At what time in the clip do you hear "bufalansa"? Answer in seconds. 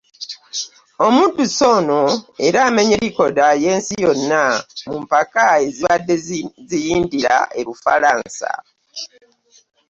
7.67-8.51